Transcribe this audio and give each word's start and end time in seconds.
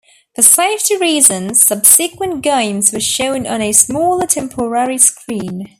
For 0.33 0.41
safety 0.41 0.97
reasons, 0.97 1.61
subsequent 1.67 2.41
games 2.41 2.91
were 2.91 2.99
shown 2.99 3.45
on 3.45 3.61
a 3.61 3.71
smaller, 3.71 4.25
temporary 4.25 4.97
screen. 4.97 5.69